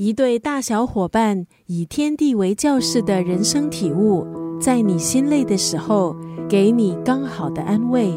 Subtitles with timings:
[0.00, 4.24] 一对大小伙伴以天地为教室的人生体悟，
[4.60, 6.14] 在你心累的时候，
[6.48, 8.12] 给你刚好的安慰。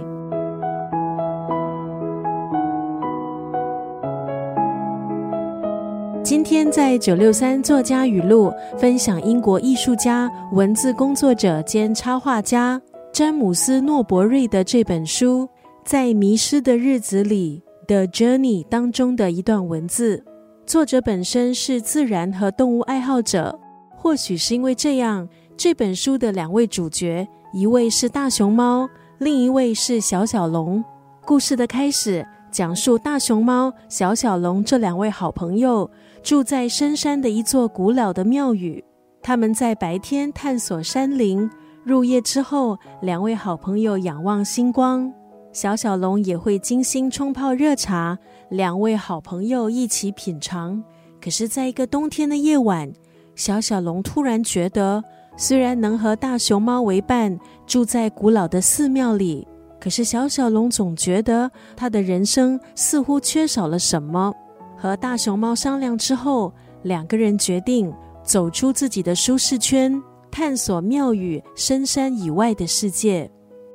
[6.24, 12.80] 今天在九六三作家语录分享英国艺术家、文字工作者兼插画家
[13.12, 15.46] 詹姆斯·诺伯瑞的这本书
[15.84, 20.24] 《在迷失的日子里》的 Journey 当中的一段文字。
[20.72, 23.60] 作者本身是自然和动物爱好者，
[23.94, 30.82] 或许是因为这样，这本书的两位主角，一位是大熊猫，另一位是小小龙。
[31.26, 35.92] 故事的开始讲述大熊猫、小小龙这两位好朋友
[36.24, 38.82] 住在深山的一座古老的庙宇。
[39.22, 41.50] 他们在白天探索山林，
[41.84, 45.14] 入夜之后，两位好朋友仰望星光。
[45.54, 48.18] 小小龙也会精心冲泡热茶。
[48.50, 50.82] 两位好朋友一起品尝，
[51.22, 52.92] 可是，在一个冬天的夜晚，
[53.36, 55.04] 小小龙突然觉得，
[55.38, 59.48] 虽然能和大熊猫为伴，住在古老的寺庙里，
[59.80, 64.34] 可是小小龙总觉得他的人生似乎缺少了什么。
[64.78, 67.94] 和大熊猫商量之后，两个人决定
[68.24, 73.30] 走出自己的舒适圈，探索庙宇深山以外的世界。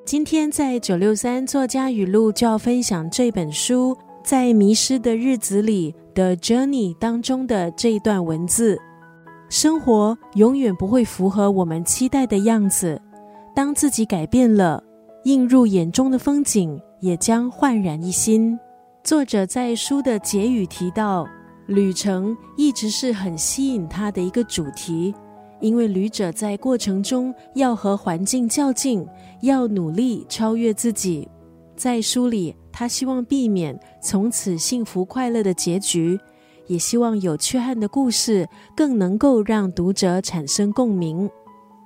[0.06, 3.98] 今天在九六三作家语录就要分享这本书。
[4.22, 8.78] 在迷失的日子里的 Journey 当中的这一段文字，
[9.48, 13.02] 生活永远不会符合我们期待的样子。
[13.52, 14.80] 当自己改变了，
[15.24, 18.56] 映入眼中的风景也将焕然一新。
[19.02, 21.27] 作者在书的结语提到，
[21.66, 25.12] 旅程一直是很吸引他的一个主题，
[25.67, 29.06] 因为旅者在过程中要和环境较劲，
[29.42, 31.28] 要努力超越自己。
[31.75, 32.55] 在书里。
[32.78, 36.20] 他希望避免从此幸福快乐的结局，
[36.67, 41.31] 也希望有缺憾的故事更能够让读者产生共鸣。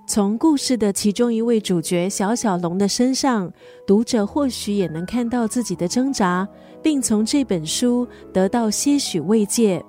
[0.09, 3.53] 从故事的其中一位主角小小龙的身上，
[3.87, 6.49] 读者或许也能看到自己的挣扎，
[6.83, 9.81] 并从这本书得到些许慰藉。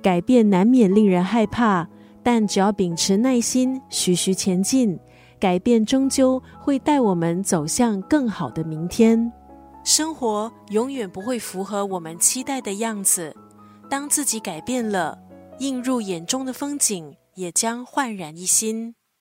[0.00, 1.86] 改变难免令人害怕，
[2.26, 4.98] 但只要秉持耐心，徐徐前进，
[5.38, 9.32] 改变终究会带我们走向更好的明天。
[9.84, 13.32] 生活永远不会符合我们期待的样子。
[13.88, 15.16] 当自己改变了，
[15.60, 18.95] 映入眼中的风景也将焕然一新。